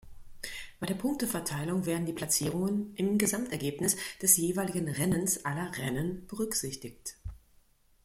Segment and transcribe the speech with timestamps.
[0.79, 7.17] Bei der Punkteverteilung werden die Platzierungen im Gesamtergebnis des jeweiligen Rennens aller Rennen berücksichtigt.